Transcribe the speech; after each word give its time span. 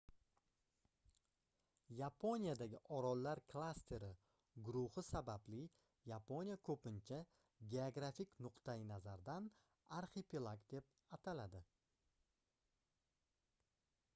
yaponiyadagi 1.97 2.79
orollar 2.99 3.41
klasteri/guruhi 3.51 5.03
sababli 5.09 5.59
yaponiya 6.13 6.57
ko'pincha 6.71 7.19
geografik 7.75 8.33
nuqtayi 8.47 8.89
nazardan 8.95 9.51
arxipelag 10.01 10.67
deb 10.75 10.91
ataladi 11.19 11.65